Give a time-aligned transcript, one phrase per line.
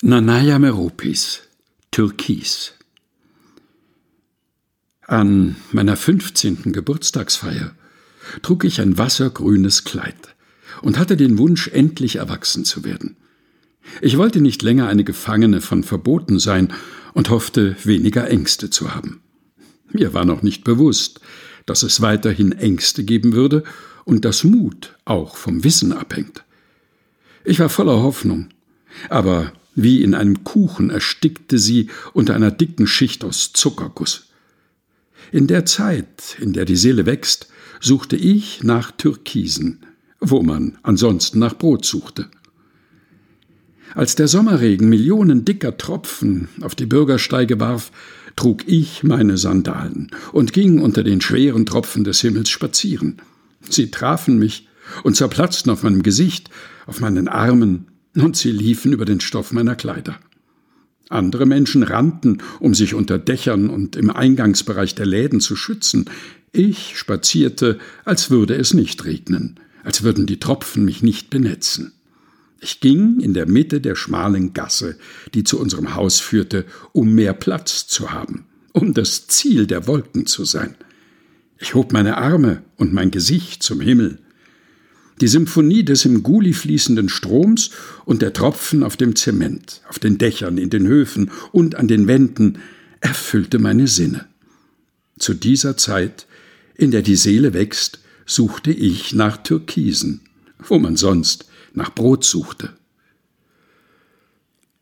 [0.00, 1.40] Nanaya Meropis,
[1.90, 2.72] Türkis.
[5.08, 6.72] An meiner 15.
[6.72, 7.72] Geburtstagsfeier
[8.42, 10.36] trug ich ein wassergrünes Kleid
[10.82, 13.16] und hatte den Wunsch, endlich erwachsen zu werden.
[14.00, 16.72] Ich wollte nicht länger eine Gefangene von Verboten sein
[17.12, 19.20] und hoffte, weniger Ängste zu haben.
[19.90, 21.18] Mir war noch nicht bewusst,
[21.66, 23.64] dass es weiterhin Ängste geben würde
[24.04, 26.44] und dass Mut auch vom Wissen abhängt.
[27.44, 28.50] Ich war voller Hoffnung,
[29.08, 34.24] aber wie in einem Kuchen erstickte sie unter einer dicken Schicht aus Zuckerguss.
[35.30, 37.48] In der Zeit, in der die Seele wächst,
[37.80, 39.80] suchte ich nach Türkisen,
[40.20, 42.26] wo man ansonsten nach Brot suchte.
[43.94, 47.92] Als der Sommerregen Millionen dicker Tropfen auf die Bürgersteige warf,
[48.34, 53.22] trug ich meine Sandalen und ging unter den schweren Tropfen des Himmels spazieren.
[53.68, 54.68] Sie trafen mich
[55.04, 56.50] und zerplatzten auf meinem Gesicht,
[56.86, 60.18] auf meinen Armen, und sie liefen über den Stoff meiner Kleider.
[61.08, 66.06] Andere Menschen rannten, um sich unter Dächern und im Eingangsbereich der Läden zu schützen.
[66.52, 71.92] Ich spazierte, als würde es nicht regnen, als würden die Tropfen mich nicht benetzen.
[72.60, 74.98] Ich ging in der Mitte der schmalen Gasse,
[75.32, 80.26] die zu unserem Haus führte, um mehr Platz zu haben, um das Ziel der Wolken
[80.26, 80.74] zu sein.
[81.58, 84.18] Ich hob meine Arme und mein Gesicht zum Himmel.
[85.20, 87.70] Die Symphonie des im Guli fließenden Stroms
[88.04, 92.06] und der Tropfen auf dem Zement, auf den Dächern, in den Höfen und an den
[92.06, 92.58] Wänden
[93.00, 94.26] erfüllte meine Sinne.
[95.18, 96.26] Zu dieser Zeit,
[96.74, 100.20] in der die Seele wächst, suchte ich nach Türkisen,
[100.58, 102.74] wo man sonst nach Brot suchte.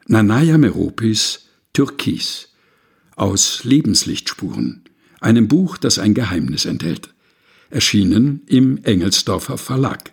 [0.06, 2.48] Nanaya Meropis Türkis
[3.16, 4.84] aus Lebenslichtspuren,
[5.20, 7.14] einem Buch, das ein Geheimnis enthält,
[7.70, 10.12] erschienen im Engelsdorfer Verlag.